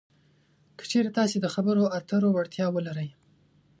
[0.77, 3.09] که چېرې تاسې د خبرو اترو وړتیا ولرئ